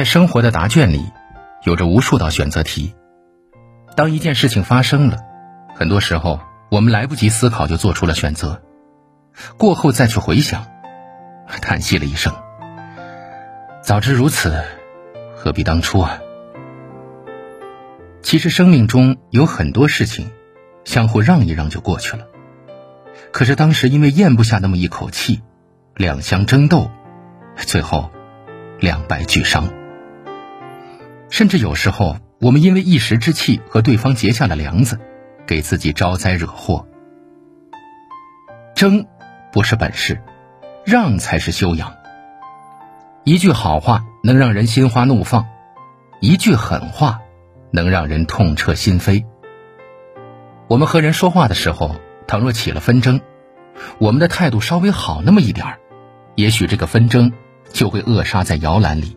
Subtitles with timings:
[0.00, 1.12] 在生活的答卷里，
[1.62, 2.94] 有着无数道选择题。
[3.94, 5.18] 当一件事情发生了，
[5.74, 6.40] 很多时候
[6.70, 8.62] 我们来不及思考就做出了选择，
[9.58, 10.64] 过后再去回想，
[11.60, 12.34] 叹息了一声
[13.84, 14.64] ：“早知如此，
[15.36, 16.18] 何必当初啊！”
[18.24, 20.30] 其实生命中有很多事情，
[20.86, 22.24] 相互让一让就过去了。
[23.32, 25.42] 可是当时因为咽不下那么一口气，
[25.94, 26.90] 两相争斗，
[27.54, 28.10] 最后
[28.78, 29.70] 两败俱伤。
[31.30, 34.98] 甚至有时候，我们因为一时之气和对方结下了梁子，
[35.46, 36.86] 给自己招灾惹祸。
[38.74, 39.06] 争
[39.52, 40.20] 不是本事，
[40.84, 41.94] 让才是修养。
[43.24, 45.46] 一句好话能让人心花怒放，
[46.20, 47.20] 一句狠话
[47.70, 49.24] 能让人痛彻心扉。
[50.68, 53.20] 我们和人说话的时候，倘若起了纷争，
[53.98, 55.78] 我们的态度稍微好那么一点儿，
[56.34, 57.32] 也许这个纷争
[57.72, 59.16] 就会扼杀在摇篮里。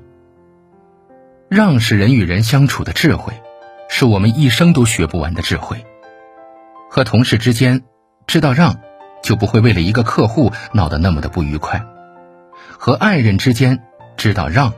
[1.53, 3.31] 让是人与人相处的智慧，
[3.87, 5.85] 是我们一生都学不完的智慧。
[6.89, 7.83] 和同事之间，
[8.25, 8.79] 知道让，
[9.21, 11.85] 就不会为了一个客户闹得那么的不愉快；
[12.79, 13.83] 和爱人之间，
[14.17, 14.73] 知道让，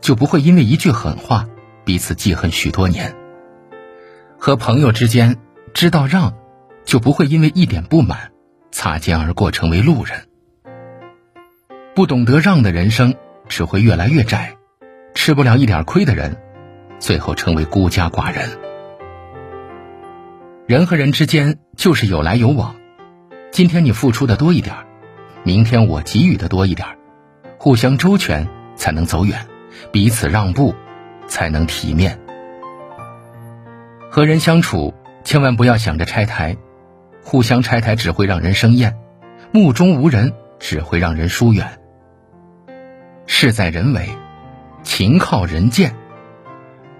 [0.00, 1.46] 就不会因为一句狠话
[1.84, 3.10] 彼此记恨许多年；
[4.38, 5.36] 和朋友之间，
[5.74, 6.32] 知道让，
[6.86, 8.32] 就不会因为一点不满
[8.72, 10.26] 擦肩而过成为路人。
[11.94, 13.14] 不懂得让的人生，
[13.46, 14.56] 只会越来越窄。
[15.24, 16.36] 吃不了一点亏的人，
[16.98, 18.46] 最后成为孤家寡人。
[20.66, 22.76] 人和人之间就是有来有往，
[23.50, 24.76] 今天你付出的多一点，
[25.42, 26.86] 明天我给予的多一点，
[27.56, 29.46] 互相周全才能走远，
[29.90, 30.74] 彼此让步
[31.26, 32.20] 才能体面。
[34.10, 34.92] 和人相处，
[35.24, 36.54] 千万不要想着拆台，
[37.22, 38.94] 互相拆台只会让人生厌，
[39.52, 41.80] 目中无人只会让人疏远。
[43.24, 44.06] 事在人为。
[44.84, 45.96] 情靠人见，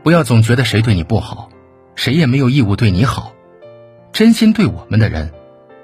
[0.02, 1.50] 不要总觉得谁对你不好，
[1.94, 3.32] 谁也没有义务对你好。
[4.10, 5.32] 真心对我们的人，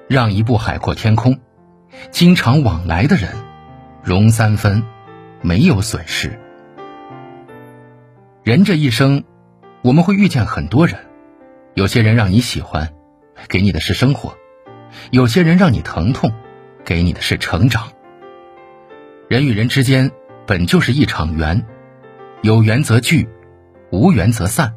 [0.09, 1.34] 让一步海阔天空；
[2.11, 3.31] 经常往来的人，
[4.03, 4.83] 容三分，
[5.43, 6.41] 没有损失。
[8.43, 9.25] 人这一生，
[9.82, 10.97] 我们会遇见很多人，
[11.75, 12.93] 有些人让你喜欢，
[13.49, 14.31] 给你的是生活；
[15.11, 16.32] 有些人让你疼痛，
[16.84, 17.88] 给你的是成长。
[19.28, 20.11] 人与人之间，
[20.47, 21.67] 本就是一场缘。
[22.42, 23.28] 有缘则聚，
[23.92, 24.72] 无缘则散。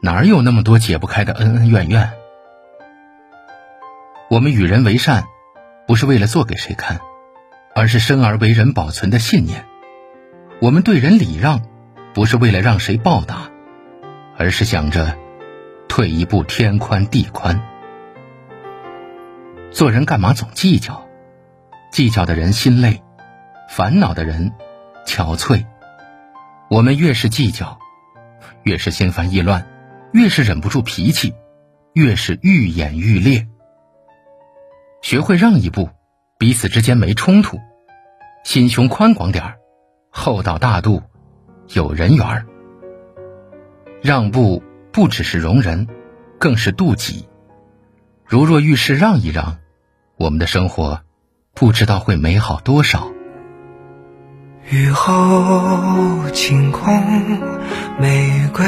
[0.00, 2.12] 哪有那么多解不开的恩恩怨怨？
[4.30, 5.24] 我们与人为善，
[5.86, 6.98] 不是为了做给谁看，
[7.74, 9.66] 而是生而为人保存的信念。
[10.62, 11.60] 我们对人礼让，
[12.14, 13.50] 不是为了让谁报答，
[14.38, 15.14] 而是想着
[15.88, 17.60] 退一步天宽地宽。
[19.70, 21.06] 做人干嘛总计较？
[21.92, 23.02] 计较的人心累，
[23.68, 24.52] 烦恼的人
[25.06, 25.66] 憔悴。
[26.68, 27.78] 我们越是计较，
[28.64, 29.66] 越是心烦意乱，
[30.12, 31.32] 越是忍不住脾气，
[31.92, 33.46] 越是愈演愈烈。
[35.00, 35.88] 学会让一步，
[36.38, 37.60] 彼此之间没冲突，
[38.44, 39.58] 心胸宽广点儿，
[40.10, 41.02] 厚道大度，
[41.72, 42.46] 有人缘儿。
[44.02, 44.62] 让步
[44.92, 45.86] 不只是容人，
[46.38, 47.28] 更是妒己。
[48.24, 49.58] 如若遇事让一让，
[50.16, 51.00] 我们的生活
[51.54, 53.12] 不知道会美好多少。
[54.68, 57.00] 雨后晴空，
[58.00, 58.66] 玫瑰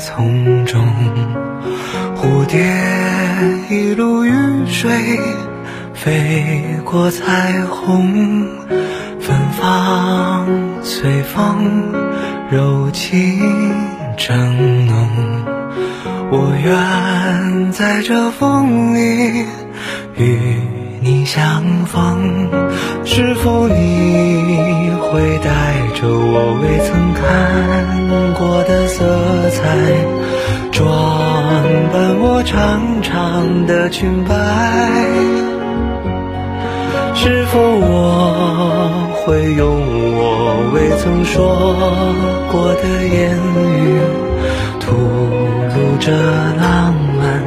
[0.00, 0.84] 丛中，
[2.16, 2.60] 蝴蝶
[3.70, 4.32] 一路雨
[4.66, 4.90] 水
[5.94, 8.48] 飞过彩虹，
[9.20, 10.48] 芬芳
[10.82, 11.92] 随风，
[12.50, 13.38] 柔情
[14.16, 15.08] 正浓。
[16.32, 19.46] 我愿在这风里
[20.16, 20.58] 与
[21.06, 22.50] 你相逢，
[23.04, 24.90] 是否你？
[25.08, 27.22] 会带着我未曾看
[28.34, 29.04] 过的色
[29.50, 29.62] 彩，
[30.72, 30.82] 装
[31.92, 34.34] 扮我长长的裙摆。
[37.14, 39.64] 是否我会用
[40.16, 41.54] 我未曾说
[42.50, 44.00] 过的言语，
[44.80, 44.90] 吐
[45.70, 46.10] 露着
[46.56, 47.44] 浪漫？